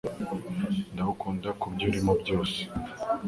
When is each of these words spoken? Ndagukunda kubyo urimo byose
Ndagukunda 0.93 1.49
kubyo 1.59 1.83
urimo 1.89 2.11
byose 2.21 2.59